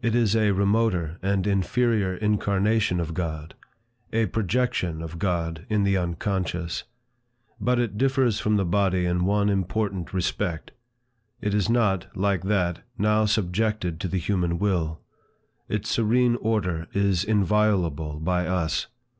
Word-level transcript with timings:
It 0.00 0.16
is 0.16 0.34
a 0.34 0.50
remoter 0.50 1.18
and 1.22 1.46
inferior 1.46 2.16
incarnation 2.16 2.98
of 2.98 3.14
God, 3.14 3.54
a 4.12 4.26
projection 4.26 5.00
of 5.00 5.20
God 5.20 5.66
in 5.68 5.84
the 5.84 5.96
unconscious. 5.96 6.82
But 7.60 7.78
it 7.78 7.96
differs 7.96 8.40
from 8.40 8.56
the 8.56 8.64
body 8.64 9.06
in 9.06 9.24
one 9.24 9.48
important 9.48 10.12
respect. 10.12 10.72
It 11.40 11.54
is 11.54 11.70
not, 11.70 12.08
like 12.16 12.42
that, 12.42 12.80
now 12.98 13.24
subjected 13.24 14.00
to 14.00 14.08
the 14.08 14.18
human 14.18 14.58
will. 14.58 14.98
Its 15.68 15.88
serene 15.88 16.34
order 16.40 16.88
is 16.92 17.22
inviolable 17.22 18.18
by 18.18 18.48
us. 18.48 18.88